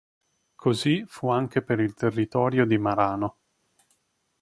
[0.55, 3.37] Così fu anche per il territorio di Marano.